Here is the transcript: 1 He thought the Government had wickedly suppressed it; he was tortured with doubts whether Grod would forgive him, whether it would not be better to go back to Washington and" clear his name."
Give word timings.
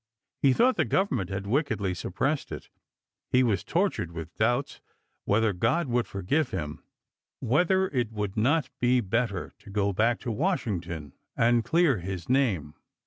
1 0.41 0.47
He 0.49 0.53
thought 0.53 0.77
the 0.77 0.83
Government 0.85 1.29
had 1.29 1.45
wickedly 1.45 1.93
suppressed 1.93 2.51
it; 2.51 2.69
he 3.29 3.43
was 3.43 3.63
tortured 3.63 4.13
with 4.13 4.33
doubts 4.35 4.81
whether 5.25 5.53
Grod 5.53 5.89
would 5.89 6.07
forgive 6.07 6.49
him, 6.49 6.81
whether 7.39 7.87
it 7.89 8.11
would 8.11 8.35
not 8.35 8.71
be 8.79 8.99
better 8.99 9.53
to 9.59 9.69
go 9.69 9.93
back 9.93 10.19
to 10.21 10.31
Washington 10.31 11.13
and" 11.37 11.63
clear 11.63 11.99
his 11.99 12.29
name." 12.29 12.73